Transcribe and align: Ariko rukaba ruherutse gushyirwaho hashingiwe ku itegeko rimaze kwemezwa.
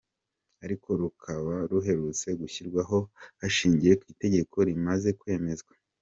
Ariko 0.63 0.87
rukaba 0.99 1.53
ruherutse 1.69 2.27
gushyirwaho 2.39 2.97
hashingiwe 3.41 3.93
ku 4.01 4.05
itegeko 4.13 4.55
rimaze 4.67 5.09
kwemezwa. 5.19 5.73